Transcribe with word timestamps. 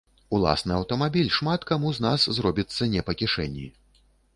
Уласны 0.37 0.71
аўтамабіль 0.77 1.29
шмат 1.37 1.69
каму 1.75 1.95
з 2.01 2.07
нас 2.09 2.27
зробіцца 2.41 2.93
не 2.97 3.01
па 3.09 3.13
кішэні. 3.23 3.73